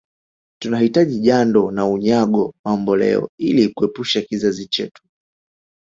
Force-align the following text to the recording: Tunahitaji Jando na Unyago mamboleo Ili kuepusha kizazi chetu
Tunahitaji 0.59 1.19
Jando 1.19 1.71
na 1.71 1.85
Unyago 1.87 2.53
mamboleo 2.65 3.29
Ili 3.39 3.67
kuepusha 3.73 4.21
kizazi 4.21 4.67
chetu 4.67 5.03